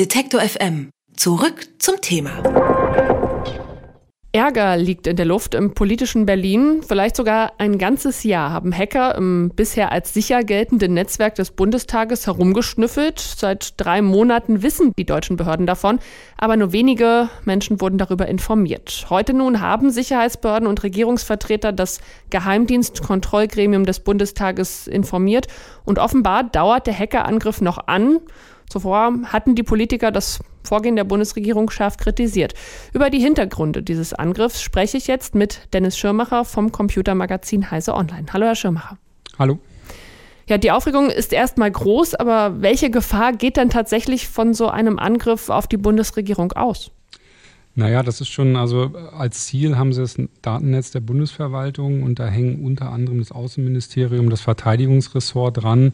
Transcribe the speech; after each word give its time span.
Detektor 0.00 0.40
FM. 0.40 0.88
Zurück 1.14 1.68
zum 1.78 2.00
Thema. 2.00 2.42
Ärger 4.32 4.78
liegt 4.78 5.06
in 5.06 5.16
der 5.16 5.26
Luft 5.26 5.54
im 5.54 5.74
politischen 5.74 6.24
Berlin. 6.24 6.80
Vielleicht 6.82 7.16
sogar 7.16 7.52
ein 7.58 7.76
ganzes 7.76 8.22
Jahr 8.22 8.50
haben 8.50 8.74
Hacker 8.74 9.14
im 9.16 9.52
bisher 9.54 9.92
als 9.92 10.14
sicher 10.14 10.42
geltenden 10.42 10.94
Netzwerk 10.94 11.34
des 11.34 11.50
Bundestages 11.50 12.26
herumgeschnüffelt. 12.26 13.20
Seit 13.20 13.74
drei 13.76 14.00
Monaten 14.00 14.62
wissen 14.62 14.94
die 14.98 15.04
deutschen 15.04 15.36
Behörden 15.36 15.66
davon, 15.66 15.98
aber 16.38 16.56
nur 16.56 16.72
wenige 16.72 17.28
Menschen 17.44 17.82
wurden 17.82 17.98
darüber 17.98 18.26
informiert. 18.26 19.04
Heute 19.10 19.34
nun 19.34 19.60
haben 19.60 19.90
Sicherheitsbehörden 19.90 20.66
und 20.66 20.82
Regierungsvertreter 20.82 21.72
das 21.72 22.00
Geheimdienstkontrollgremium 22.30 23.84
des 23.84 24.00
Bundestages 24.00 24.86
informiert 24.86 25.48
und 25.84 25.98
offenbar 25.98 26.44
dauert 26.44 26.86
der 26.86 26.98
Hackerangriff 26.98 27.60
noch 27.60 27.86
an. 27.86 28.20
Zuvor 28.70 29.12
hatten 29.24 29.56
die 29.56 29.64
Politiker 29.64 30.12
das 30.12 30.38
Vorgehen 30.62 30.94
der 30.94 31.04
Bundesregierung 31.04 31.70
scharf 31.70 31.96
kritisiert. 31.96 32.54
Über 32.92 33.10
die 33.10 33.18
Hintergründe 33.18 33.82
dieses 33.82 34.14
Angriffs 34.14 34.62
spreche 34.62 34.96
ich 34.96 35.08
jetzt 35.08 35.34
mit 35.34 35.68
Dennis 35.72 35.98
Schirmacher 35.98 36.44
vom 36.44 36.70
Computermagazin 36.70 37.70
Heise 37.70 37.94
Online. 37.94 38.26
Hallo, 38.32 38.46
Herr 38.46 38.54
Schirmacher. 38.54 38.96
Hallo. 39.38 39.58
Ja, 40.48 40.58
die 40.58 40.70
Aufregung 40.70 41.10
ist 41.10 41.32
erstmal 41.32 41.70
groß, 41.70 42.14
aber 42.14 42.60
welche 42.62 42.90
Gefahr 42.90 43.32
geht 43.32 43.56
denn 43.56 43.70
tatsächlich 43.70 44.28
von 44.28 44.54
so 44.54 44.68
einem 44.68 44.98
Angriff 44.98 45.48
auf 45.48 45.66
die 45.66 45.76
Bundesregierung 45.76 46.52
aus? 46.52 46.92
Naja, 47.76 48.02
das 48.02 48.20
ist 48.20 48.28
schon, 48.28 48.56
also 48.56 48.92
als 49.16 49.46
Ziel 49.46 49.78
haben 49.78 49.92
sie 49.92 50.00
das 50.00 50.16
Datennetz 50.42 50.90
der 50.90 51.00
Bundesverwaltung 51.00 52.02
und 52.02 52.18
da 52.18 52.26
hängen 52.26 52.64
unter 52.64 52.90
anderem 52.90 53.20
das 53.20 53.30
Außenministerium, 53.30 54.28
das 54.28 54.40
Verteidigungsressort 54.40 55.62
dran. 55.62 55.92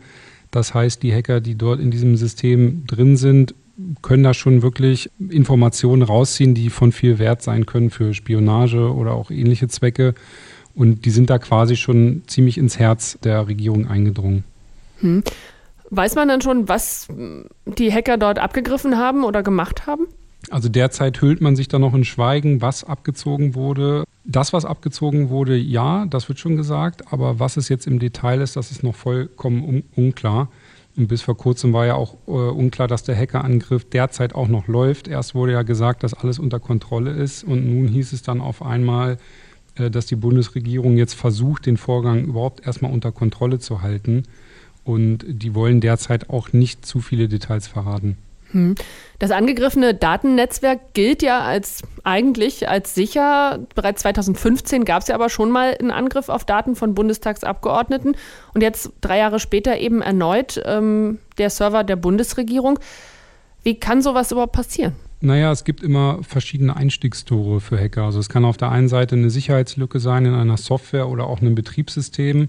Das 0.51 0.75
heißt, 0.75 1.03
die 1.03 1.13
Hacker, 1.13 1.41
die 1.41 1.57
dort 1.57 1.81
in 1.81 1.91
diesem 1.91 2.17
System 2.17 2.87
drin 2.87 3.17
sind, 3.17 3.55
können 4.03 4.23
da 4.23 4.33
schon 4.33 4.63
wirklich 4.63 5.11
Informationen 5.19 6.03
rausziehen, 6.03 6.55
die 6.55 6.71
von 6.71 6.93
viel 6.93 7.19
Wert 7.19 7.43
sein 7.43 7.67
können 7.67 7.91
für 7.91 8.15
Spionage 8.15 8.93
oder 8.93 9.13
auch 9.13 9.31
ähnliche 9.31 9.69
Zwecke. 9.69 10.15
Und 10.75 11.05
die 11.05 11.11
sind 11.11 11.31
da 11.31 11.39
quasi 11.39 11.77
schon 11.77 12.23
ziemlich 12.27 12.59
ins 12.59 12.79
Herz 12.79 13.19
der 13.23 13.49
Regierung 13.49 13.87
eingedrungen. 13.87 14.45
Hm. 15.01 15.23
Weiß 15.91 16.15
man 16.15 16.29
dann 16.29 16.41
schon, 16.41 16.69
was 16.69 17.09
die 17.65 17.93
Hacker 17.93 18.17
dort 18.17 18.39
abgegriffen 18.39 18.97
haben 18.97 19.25
oder 19.25 19.43
gemacht 19.43 19.87
haben? 19.87 20.07
Also 20.51 20.69
derzeit 20.69 21.21
hüllt 21.21 21.41
man 21.41 21.57
sich 21.57 21.69
da 21.69 21.79
noch 21.79 21.95
in 21.95 22.05
Schweigen, 22.05 22.61
was 22.61 22.85
abgezogen 22.85 23.55
wurde. 23.55 24.05
Das, 24.29 24.53
was 24.53 24.65
abgezogen 24.65 25.29
wurde, 25.29 25.57
ja, 25.57 26.05
das 26.07 26.29
wird 26.29 26.41
schon 26.41 26.57
gesagt, 26.57 27.13
aber 27.13 27.39
was 27.39 27.57
es 27.57 27.69
jetzt 27.69 27.87
im 27.87 28.01
Detail 28.01 28.41
ist, 28.41 28.57
das 28.57 28.73
ist 28.73 28.83
noch 28.83 28.95
vollkommen 28.95 29.65
un 29.65 29.83
unklar. 29.95 30.49
Und 30.97 31.09
bis 31.09 31.23
vor 31.23 31.37
kurzem 31.37 31.73
war 31.73 31.87
ja 31.87 31.95
auch 31.95 32.15
äh, 32.27 32.31
unklar, 32.31 32.89
dass 32.89 33.05
der 33.05 33.17
Hackerangriff 33.17 33.89
derzeit 33.89 34.35
auch 34.35 34.49
noch 34.49 34.67
läuft. 34.67 35.09
Erst 35.09 35.35
wurde 35.35 35.53
ja 35.53 35.63
gesagt, 35.63 36.03
dass 36.03 36.15
alles 36.15 36.39
unter 36.39 36.59
Kontrolle 36.59 37.11
ist 37.11 37.45
und 37.45 37.67
nun 37.67 37.87
hieß 37.87 38.13
es 38.13 38.23
dann 38.23 38.41
auf 38.41 38.63
einmal, 38.63 39.19
äh, 39.77 39.91
dass 39.91 40.07
die 40.07 40.17
Bundesregierung 40.17 40.97
jetzt 40.97 41.15
versucht, 41.15 41.67
den 41.67 41.77
Vorgang 41.77 42.25
überhaupt 42.25 42.67
erstmal 42.67 42.93
unter 42.93 43.13
Kontrolle 43.13 43.59
zu 43.59 43.83
halten. 43.83 44.25
Und 44.85 45.25
die 45.29 45.55
wollen 45.55 45.81
derzeit 45.81 46.31
auch 46.31 46.53
nicht 46.53 46.87
zu 46.87 47.01
viele 47.01 47.29
Details 47.29 47.67
verraten. 47.67 48.17
Hm. 48.53 48.75
Das 49.19 49.31
angegriffene 49.31 49.95
Datennetzwerk 49.95 50.95
gilt 50.95 51.23
ja 51.23 51.41
als 51.41 51.83
eigentlich 52.05 52.69
als 52.69 52.95
sicher. 52.95 53.61
Bereits 53.75 54.03
2015 54.03 54.85
gab 54.85 55.03
es 55.03 55.09
ja 55.09 55.15
aber 55.15 55.31
schon 55.31 55.51
mal 55.51 55.77
einen 55.79 55.91
Angriff 55.91 56.29
auf 56.29 56.45
Daten 56.45 56.77
von 56.77 56.95
Bundestagsabgeordneten 56.95 58.17
und 58.55 58.63
jetzt 58.63 58.93
drei 59.01 59.19
Jahre 59.19 59.41
später 59.41 59.79
eben 59.79 60.03
erneut 60.03 60.61
ähm, 60.65 61.19
der 61.39 61.51
Server 61.51 61.83
der 61.83 61.97
Bundesregierung. 61.97 62.79
Wie 63.63 63.81
kann 63.81 64.03
sowas 64.03 64.31
überhaupt 64.31 64.53
passieren? 64.53 64.95
Naja, 65.21 65.51
es 65.51 65.65
gibt 65.65 65.83
immer 65.83 66.23
verschiedene 66.23 66.77
Einstiegstore 66.77 67.61
für 67.61 67.79
Hacker. 67.81 68.05
Also 68.05 68.21
es 68.21 68.29
kann 68.29 68.45
auf 68.45 68.59
der 68.59 68.71
einen 68.71 68.89
Seite 68.89 69.17
eine 69.17 69.31
Sicherheitslücke 69.31 69.99
sein 69.99 70.27
in 70.27 70.35
einer 70.35 70.59
Software 70.59 71.09
oder 71.09 71.27
auch 71.27 71.41
einem 71.41 71.55
Betriebssystem. 71.55 72.49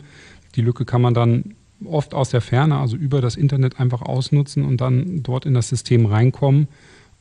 Die 0.56 0.62
Lücke 0.62 0.86
kann 0.86 1.02
man 1.02 1.14
dann 1.14 1.56
oft 1.86 2.14
aus 2.14 2.30
der 2.30 2.42
Ferne, 2.42 2.78
also 2.78 2.98
über 2.98 3.22
das 3.22 3.36
Internet 3.36 3.80
einfach 3.80 4.02
ausnutzen 4.02 4.66
und 4.66 4.82
dann 4.82 5.24
dort 5.24 5.46
in 5.46 5.54
das 5.54 5.70
System 5.70 6.06
reinkommen. 6.06 6.68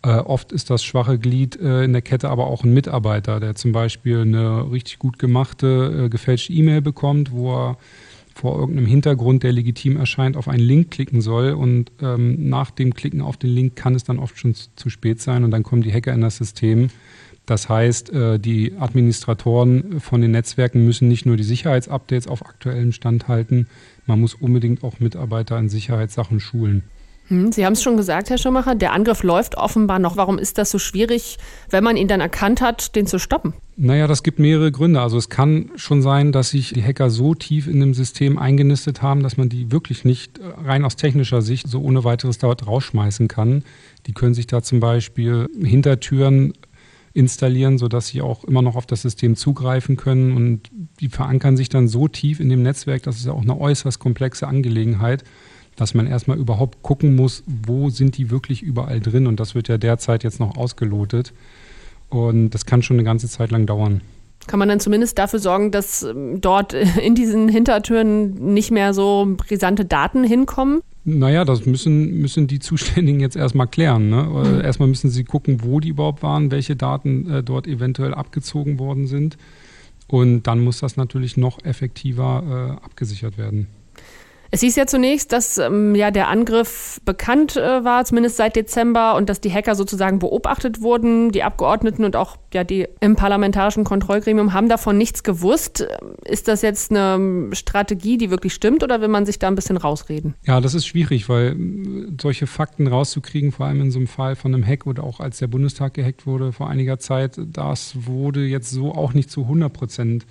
Äh, 0.02 0.18
oft 0.18 0.52
ist 0.52 0.70
das 0.70 0.84
schwache 0.84 1.18
Glied 1.18 1.56
äh, 1.60 1.84
in 1.84 1.92
der 1.92 2.02
Kette 2.02 2.28
aber 2.28 2.46
auch 2.46 2.64
ein 2.64 2.72
Mitarbeiter, 2.72 3.40
der 3.40 3.54
zum 3.54 3.72
Beispiel 3.72 4.20
eine 4.20 4.70
richtig 4.70 4.98
gut 4.98 5.18
gemachte, 5.18 6.04
äh, 6.04 6.08
gefälschte 6.08 6.52
E-Mail 6.52 6.82
bekommt, 6.82 7.32
wo 7.32 7.54
er 7.54 7.78
vor 8.34 8.58
irgendeinem 8.58 8.86
Hintergrund, 8.86 9.42
der 9.42 9.52
legitim 9.52 9.96
erscheint, 9.96 10.36
auf 10.36 10.46
einen 10.46 10.62
Link 10.62 10.90
klicken 10.90 11.22
soll. 11.22 11.52
Und 11.52 11.90
ähm, 12.02 12.50
nach 12.50 12.70
dem 12.70 12.92
Klicken 12.92 13.22
auf 13.22 13.38
den 13.38 13.50
Link 13.50 13.76
kann 13.76 13.94
es 13.94 14.04
dann 14.04 14.18
oft 14.18 14.38
schon 14.38 14.54
zu 14.54 14.90
spät 14.90 15.22
sein 15.22 15.42
und 15.42 15.50
dann 15.50 15.62
kommen 15.62 15.80
die 15.80 15.92
Hacker 15.92 16.12
in 16.12 16.20
das 16.20 16.36
System. 16.36 16.88
Das 17.46 17.68
heißt, 17.68 18.12
äh, 18.12 18.38
die 18.38 18.74
Administratoren 18.78 20.00
von 20.00 20.20
den 20.20 20.32
Netzwerken 20.32 20.84
müssen 20.84 21.08
nicht 21.08 21.26
nur 21.26 21.36
die 21.36 21.44
Sicherheitsupdates 21.44 22.26
auf 22.26 22.44
aktuellem 22.44 22.92
Stand 22.92 23.28
halten, 23.28 23.68
man 24.04 24.20
muss 24.20 24.34
unbedingt 24.34 24.84
auch 24.84 25.00
Mitarbeiter 25.00 25.58
in 25.58 25.68
Sicherheitssachen 25.68 26.40
schulen. 26.40 26.82
Hm, 27.28 27.50
Sie 27.50 27.66
haben 27.66 27.72
es 27.72 27.82
schon 27.82 27.96
gesagt, 27.96 28.30
Herr 28.30 28.38
Schumacher, 28.38 28.76
der 28.76 28.92
Angriff 28.92 29.24
läuft 29.24 29.56
offenbar 29.56 29.98
noch. 29.98 30.16
Warum 30.16 30.38
ist 30.38 30.58
das 30.58 30.70
so 30.70 30.78
schwierig, 30.78 31.38
wenn 31.70 31.82
man 31.82 31.96
ihn 31.96 32.06
dann 32.06 32.20
erkannt 32.20 32.60
hat, 32.60 32.94
den 32.94 33.06
zu 33.06 33.18
stoppen? 33.18 33.52
Naja, 33.76 34.06
das 34.06 34.22
gibt 34.22 34.38
mehrere 34.38 34.70
Gründe. 34.70 35.00
Also 35.00 35.18
es 35.18 35.28
kann 35.28 35.70
schon 35.74 36.02
sein, 36.02 36.30
dass 36.30 36.50
sich 36.50 36.72
die 36.72 36.82
Hacker 36.82 37.10
so 37.10 37.34
tief 37.34 37.66
in 37.66 37.80
dem 37.80 37.94
System 37.94 38.38
eingenistet 38.38 39.02
haben, 39.02 39.24
dass 39.24 39.36
man 39.36 39.48
die 39.48 39.72
wirklich 39.72 40.04
nicht 40.04 40.40
rein 40.64 40.84
aus 40.84 40.94
technischer 40.94 41.42
Sicht 41.42 41.68
so 41.68 41.80
ohne 41.80 42.04
weiteres 42.04 42.38
dort 42.38 42.66
rausschmeißen 42.66 43.26
kann. 43.26 43.64
Die 44.06 44.12
können 44.12 44.34
sich 44.34 44.46
da 44.46 44.62
zum 44.62 44.78
Beispiel 44.78 45.48
Hintertüren 45.60 46.52
installieren, 47.16 47.78
sodass 47.78 48.08
sie 48.08 48.20
auch 48.20 48.44
immer 48.44 48.62
noch 48.62 48.76
auf 48.76 48.86
das 48.86 49.02
System 49.02 49.36
zugreifen 49.36 49.96
können. 49.96 50.36
Und 50.36 50.70
die 51.00 51.08
verankern 51.08 51.56
sich 51.56 51.68
dann 51.68 51.88
so 51.88 52.08
tief 52.08 52.40
in 52.40 52.48
dem 52.48 52.62
Netzwerk, 52.62 53.02
das 53.02 53.16
ist 53.16 53.26
ja 53.26 53.32
auch 53.32 53.42
eine 53.42 53.58
äußerst 53.58 53.98
komplexe 53.98 54.46
Angelegenheit, 54.46 55.24
dass 55.76 55.94
man 55.94 56.06
erstmal 56.06 56.38
überhaupt 56.38 56.82
gucken 56.82 57.16
muss, 57.16 57.42
wo 57.46 57.90
sind 57.90 58.18
die 58.18 58.30
wirklich 58.30 58.62
überall 58.62 59.00
drin. 59.00 59.26
Und 59.26 59.40
das 59.40 59.54
wird 59.54 59.68
ja 59.68 59.78
derzeit 59.78 60.24
jetzt 60.24 60.40
noch 60.40 60.56
ausgelotet. 60.56 61.32
Und 62.10 62.50
das 62.50 62.66
kann 62.66 62.82
schon 62.82 62.96
eine 62.96 63.04
ganze 63.04 63.28
Zeit 63.28 63.50
lang 63.50 63.66
dauern. 63.66 64.02
Kann 64.46 64.58
man 64.58 64.68
dann 64.68 64.78
zumindest 64.78 65.18
dafür 65.18 65.38
sorgen, 65.38 65.70
dass 65.70 66.02
ähm, 66.02 66.40
dort 66.40 66.72
in 67.02 67.14
diesen 67.14 67.48
Hintertüren 67.48 68.34
nicht 68.52 68.70
mehr 68.70 68.92
so 68.94 69.26
brisante 69.36 69.84
Daten 69.84 70.22
hinkommen? 70.22 70.82
Naja, 71.08 71.44
das 71.44 71.66
müssen, 71.66 72.20
müssen 72.20 72.48
die 72.48 72.58
Zuständigen 72.58 73.20
jetzt 73.20 73.36
erstmal 73.36 73.68
klären. 73.68 74.10
Ne? 74.10 74.24
Mhm. 74.24 74.60
Erstmal 74.60 74.88
müssen 74.88 75.08
sie 75.08 75.22
gucken, 75.22 75.62
wo 75.62 75.78
die 75.78 75.90
überhaupt 75.90 76.24
waren, 76.24 76.50
welche 76.50 76.74
Daten 76.74 77.30
äh, 77.30 77.42
dort 77.44 77.68
eventuell 77.68 78.12
abgezogen 78.12 78.80
worden 78.80 79.06
sind. 79.06 79.38
Und 80.08 80.42
dann 80.48 80.64
muss 80.64 80.80
das 80.80 80.96
natürlich 80.96 81.36
noch 81.36 81.64
effektiver 81.64 82.78
äh, 82.80 82.84
abgesichert 82.84 83.38
werden. 83.38 83.68
Es 84.56 84.62
hieß 84.62 84.76
ja 84.76 84.86
zunächst, 84.86 85.32
dass 85.32 85.58
ähm, 85.58 85.94
ja 85.94 86.10
der 86.10 86.28
Angriff 86.28 86.98
bekannt 87.04 87.58
äh, 87.58 87.84
war, 87.84 88.06
zumindest 88.06 88.38
seit 88.38 88.56
Dezember, 88.56 89.14
und 89.14 89.28
dass 89.28 89.42
die 89.42 89.52
Hacker 89.52 89.74
sozusagen 89.74 90.18
beobachtet 90.18 90.80
wurden. 90.80 91.30
Die 91.30 91.42
Abgeordneten 91.42 92.06
und 92.06 92.16
auch 92.16 92.38
ja 92.54 92.64
die 92.64 92.88
im 93.00 93.16
parlamentarischen 93.16 93.84
Kontrollgremium 93.84 94.54
haben 94.54 94.70
davon 94.70 94.96
nichts 94.96 95.22
gewusst. 95.22 95.86
Ist 96.24 96.48
das 96.48 96.62
jetzt 96.62 96.90
eine 96.90 97.50
Strategie, 97.52 98.16
die 98.16 98.30
wirklich 98.30 98.54
stimmt, 98.54 98.82
oder 98.82 99.02
will 99.02 99.08
man 99.08 99.26
sich 99.26 99.38
da 99.38 99.46
ein 99.46 99.56
bisschen 99.56 99.76
rausreden? 99.76 100.36
Ja, 100.46 100.62
das 100.62 100.72
ist 100.72 100.86
schwierig, 100.86 101.28
weil 101.28 101.48
äh, 101.48 102.12
solche 102.18 102.46
Fakten 102.46 102.86
rauszukriegen, 102.86 103.52
vor 103.52 103.66
allem 103.66 103.82
in 103.82 103.90
so 103.90 103.98
einem 103.98 104.08
Fall 104.08 104.36
von 104.36 104.54
einem 104.54 104.66
Hack 104.66 104.86
oder 104.86 105.04
auch 105.04 105.20
als 105.20 105.36
der 105.36 105.48
Bundestag 105.48 105.92
gehackt 105.92 106.26
wurde 106.26 106.52
vor 106.52 106.70
einiger 106.70 106.98
Zeit, 106.98 107.38
das 107.44 108.06
wurde 108.06 108.46
jetzt 108.46 108.70
so 108.70 108.94
auch 108.94 109.12
nicht 109.12 109.30
zu 109.30 109.42
100 109.42 109.70
Prozent 109.70 110.24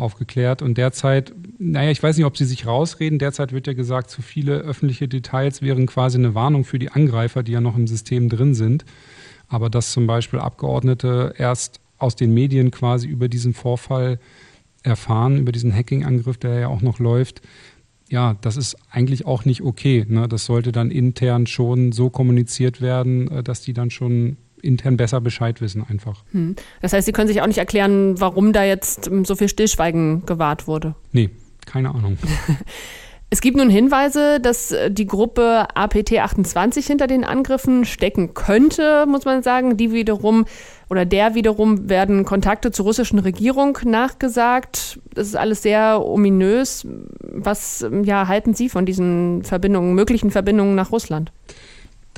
aufgeklärt. 0.00 0.62
Und 0.62 0.78
derzeit, 0.78 1.32
naja, 1.58 1.90
ich 1.90 2.02
weiß 2.02 2.16
nicht, 2.16 2.26
ob 2.26 2.36
sie 2.36 2.44
sich 2.44 2.66
rausreden. 2.66 3.18
Derzeit 3.18 3.52
wird 3.52 3.66
ja 3.66 3.72
gesagt, 3.72 4.10
zu 4.10 4.22
viele 4.22 4.54
öffentliche 4.58 5.08
Details 5.08 5.62
wären 5.62 5.86
quasi 5.86 6.18
eine 6.18 6.34
Warnung 6.34 6.64
für 6.64 6.78
die 6.78 6.90
Angreifer, 6.90 7.42
die 7.42 7.52
ja 7.52 7.60
noch 7.60 7.76
im 7.76 7.86
System 7.86 8.28
drin 8.28 8.54
sind. 8.54 8.84
Aber 9.48 9.70
dass 9.70 9.92
zum 9.92 10.06
Beispiel 10.06 10.38
Abgeordnete 10.38 11.34
erst 11.36 11.80
aus 11.98 12.16
den 12.16 12.32
Medien 12.32 12.70
quasi 12.70 13.08
über 13.08 13.28
diesen 13.28 13.54
Vorfall 13.54 14.18
erfahren, 14.82 15.36
über 15.36 15.52
diesen 15.52 15.74
Hacking-Angriff, 15.74 16.38
der 16.38 16.58
ja 16.60 16.68
auch 16.68 16.80
noch 16.80 16.98
läuft, 16.98 17.42
ja, 18.10 18.36
das 18.40 18.56
ist 18.56 18.76
eigentlich 18.90 19.24
auch 19.24 19.44
nicht 19.44 19.62
okay. 19.62 20.04
Ne? 20.08 20.26
Das 20.26 20.44
sollte 20.44 20.72
dann 20.72 20.90
intern 20.90 21.46
schon 21.46 21.92
so 21.92 22.10
kommuniziert 22.10 22.80
werden, 22.80 23.30
äh, 23.30 23.42
dass 23.42 23.62
die 23.62 23.72
dann 23.72 23.90
schon 23.90 24.36
intern 24.60 24.96
besser 24.96 25.20
Bescheid 25.20 25.60
wissen 25.60 25.84
einfach. 25.88 26.24
Hm. 26.32 26.56
Das 26.80 26.92
heißt, 26.92 27.06
Sie 27.06 27.12
können 27.12 27.28
sich 27.28 27.42
auch 27.42 27.46
nicht 27.46 27.58
erklären, 27.58 28.20
warum 28.20 28.52
da 28.52 28.64
jetzt 28.64 29.08
ähm, 29.08 29.24
so 29.24 29.36
viel 29.36 29.48
Stillschweigen 29.48 30.26
gewahrt 30.26 30.66
wurde? 30.66 30.94
Nee, 31.12 31.30
keine 31.66 31.90
Ahnung. 31.90 32.18
Es 33.32 33.40
gibt 33.40 33.56
nun 33.56 33.70
Hinweise, 33.70 34.40
dass 34.40 34.72
äh, 34.72 34.90
die 34.90 35.06
Gruppe 35.06 35.68
APT28 35.76 36.84
hinter 36.84 37.06
den 37.06 37.24
Angriffen 37.24 37.84
stecken 37.84 38.34
könnte, 38.34 39.06
muss 39.06 39.24
man 39.24 39.44
sagen. 39.44 39.76
Die 39.76 39.92
wiederum 39.92 40.46
oder 40.88 41.04
der 41.04 41.36
wiederum 41.36 41.88
werden 41.88 42.24
Kontakte 42.24 42.72
zur 42.72 42.86
russischen 42.86 43.20
Regierung 43.20 43.78
nachgesagt. 43.84 44.98
Das 45.14 45.28
ist 45.28 45.36
alles 45.36 45.62
sehr 45.62 46.04
ominös. 46.04 46.84
Was 47.20 47.82
ähm, 47.82 48.02
ja, 48.02 48.26
halten 48.26 48.54
Sie 48.54 48.68
von 48.68 48.84
diesen 48.84 49.44
Verbindungen, 49.44 49.94
möglichen 49.94 50.32
Verbindungen 50.32 50.74
nach 50.74 50.90
Russland? 50.90 51.30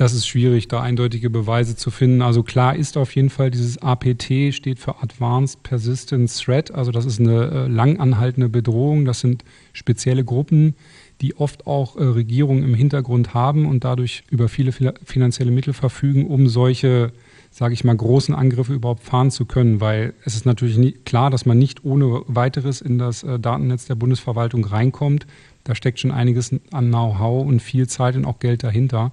Das 0.03 0.15
ist 0.15 0.27
schwierig, 0.27 0.67
da 0.67 0.83
eindeutige 0.83 1.31
Beweise 1.31 1.77
zu 1.77 1.93
finden. 1.93 2.23
Also 2.23 2.43
klar 2.43 2.75
ist 2.75 2.97
auf 2.97 3.15
jeden 3.15 3.31
Fall 3.31 3.53
dieses 3.53 3.79
APT 3.79 4.53
steht 4.53 4.81
für 4.81 5.01
Advanced 5.01 5.63
Persistent 5.63 6.29
Threat. 6.37 6.75
Also 6.75 6.91
das 6.91 7.05
ist 7.05 7.21
eine 7.21 7.45
äh, 7.45 7.69
lang 7.69 8.01
anhaltende 8.01 8.49
Bedrohung. 8.49 9.05
Das 9.05 9.21
sind 9.21 9.45
spezielle 9.73 10.25
Gruppen, 10.25 10.75
die 11.21 11.37
oft 11.37 11.69
auch 11.69 11.95
äh, 11.95 12.03
Regierungen 12.03 12.65
im 12.65 12.75
Hintergrund 12.75 13.33
haben 13.33 13.65
und 13.65 13.85
dadurch 13.85 14.25
über 14.29 14.49
viele 14.49 14.73
finanzielle 14.73 15.53
Mittel 15.53 15.73
verfügen, 15.73 16.27
um 16.27 16.49
solche, 16.49 17.13
sage 17.53 17.75
ich 17.75 17.85
mal, 17.85 17.95
großen 17.95 18.35
Angriffe 18.35 18.75
überhaupt 18.75 19.05
fahren 19.05 19.31
zu 19.31 19.47
können. 19.47 19.81
Weil 19.81 20.15
es 20.25 20.35
ist 20.35 20.47
natürlich 20.47 20.79
nie, 20.79 20.91
klar, 20.91 21.31
dass 21.31 21.47
man 21.47 21.59
nicht 21.59 21.85
ohne 21.85 22.23
weiteres 22.27 22.81
in 22.81 22.99
das 22.99 23.23
äh, 23.23 23.39
Datennetz 23.39 23.85
der 23.85 23.95
Bundesverwaltung 23.95 24.65
reinkommt. 24.65 25.29
Da 25.63 25.77
steckt 25.77 26.01
schon 26.01 26.11
einiges 26.11 26.51
an 26.73 26.89
Know-how 26.89 27.47
und 27.47 27.63
viel 27.63 27.87
Zeit 27.87 28.17
und 28.17 28.25
auch 28.25 28.41
Geld 28.41 28.65
dahinter. 28.65 29.13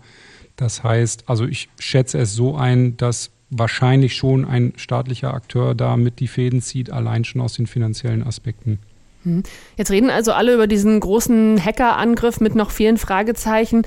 Das 0.59 0.83
heißt, 0.83 1.23
also 1.27 1.45
ich 1.45 1.69
schätze 1.79 2.17
es 2.17 2.33
so 2.33 2.57
ein, 2.57 2.97
dass 2.97 3.31
wahrscheinlich 3.49 4.13
schon 4.17 4.43
ein 4.43 4.73
staatlicher 4.75 5.33
Akteur 5.33 5.73
da 5.73 5.95
mit 5.95 6.19
die 6.19 6.27
Fäden 6.27 6.61
zieht, 6.61 6.91
allein 6.91 7.23
schon 7.23 7.39
aus 7.39 7.53
den 7.53 7.65
finanziellen 7.65 8.27
Aspekten. 8.27 8.79
Hm. 9.23 9.43
Jetzt 9.77 9.89
reden 9.89 10.09
also 10.09 10.33
alle 10.33 10.53
über 10.53 10.67
diesen 10.67 10.99
großen 10.99 11.63
Hackerangriff 11.63 12.41
mit 12.41 12.55
noch 12.55 12.71
vielen 12.71 12.97
Fragezeichen. 12.97 13.83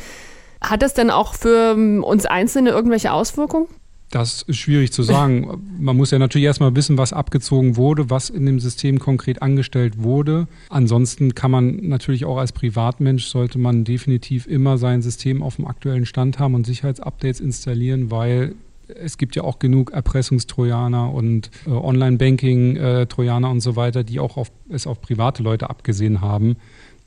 Hat 0.63 0.81
das 0.81 0.95
denn 0.95 1.11
auch 1.11 1.35
für 1.35 1.75
uns 2.03 2.25
Einzelne 2.25 2.71
irgendwelche 2.71 3.13
Auswirkungen? 3.13 3.69
Das 4.13 4.43
ist 4.43 4.59
schwierig 4.59 4.93
zu 4.93 5.03
sagen. 5.03 5.63
Man 5.79 5.97
muss 5.97 6.11
ja 6.11 6.19
natürlich 6.19 6.45
erstmal 6.45 6.77
wissen, 6.77 6.99
was 6.99 7.15
abgezogen 7.15 7.79
wurde, 7.79 8.11
was 8.11 8.29
in 8.29 8.45
dem 8.45 8.61
System 8.61 8.99
konkret 8.99 9.41
angestellt 9.41 10.03
wurde. 10.03 10.49
Ansonsten 10.69 11.35
kann 11.35 11.51
man 11.51 11.89
natürlich 11.89 12.27
auch 12.27 12.37
als 12.37 12.53
Privatmensch 12.53 13.25
sollte 13.25 13.59
man 13.59 13.85
definitiv 13.85 14.47
immer 14.47 14.77
sein 14.77 15.01
System 15.01 15.43
auf 15.43 15.57
dem 15.57 15.67
aktuellen 15.67 16.05
Stand 16.05 16.39
haben 16.39 16.55
und 16.55 16.67
Sicherheitsupdates 16.67 17.41
installieren, 17.41 18.11
weil 18.11 18.55
es 18.87 19.17
gibt 19.17 19.35
ja 19.35 19.45
auch 19.45 19.59
genug 19.59 19.93
Erpressungstrojaner 19.93 21.11
und 21.11 21.51
äh, 21.67 21.71
Online-Banking-Trojaner 21.71 23.51
und 23.51 23.61
so 23.63 23.77
weiter, 23.77 24.05
die 24.05 24.21
auch 24.21 24.37
auf, 24.37 24.53
es 24.69 24.87
auf 24.87 25.01
private 25.01 25.43
Leute 25.43 25.71
abgesehen 25.71 26.21
haben. 26.21 26.57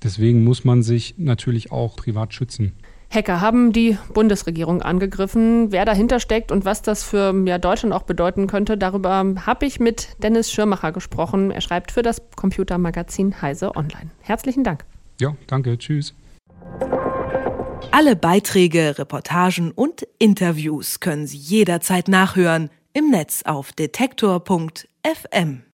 Deswegen 0.02 0.44
muss 0.44 0.66
man 0.66 0.82
sich 0.82 1.14
natürlich 1.20 1.72
auch 1.72 1.96
privat 1.98 2.34
schützen. 2.34 2.74
Hacker 3.10 3.42
haben 3.42 3.72
die 3.72 3.98
Bundesregierung 4.14 4.82
angegriffen. 4.82 5.72
Wer 5.72 5.86
dahinter 5.86 6.20
steckt 6.20 6.52
und 6.52 6.66
was 6.66 6.82
das 6.82 7.04
für 7.04 7.34
ja, 7.46 7.58
Deutschland 7.58 7.94
auch 7.94 8.04
bedeuten 8.04 8.48
könnte, 8.48 8.78
darüber 8.78 9.24
habe 9.46 9.66
ich 9.66 9.80
mit 9.80 10.22
Dennis 10.22 10.52
Schirmacher 10.52 10.92
gesprochen. 10.92 11.52
Er 11.52 11.62
schreibt 11.62 11.92
für 11.92 12.02
das 12.02 12.22
Computermagazin 12.36 13.42
Heise 13.42 13.76
Online. 13.76 14.12
Herzlichen 14.22 14.64
Dank. 14.64 14.86
Ja, 15.20 15.36
danke. 15.48 15.78
Tschüss. 15.78 16.14
Alle 17.92 18.16
Beiträge, 18.16 18.98
Reportagen 18.98 19.72
und 19.72 20.06
Interviews 20.20 21.00
können 21.00 21.28
Sie 21.28 21.38
jederzeit 21.38 22.10
nachhören 22.10 22.70
im 22.94 23.10
Netz 23.10 23.44
auf 23.46 23.72
detektor.fm. 23.72 25.62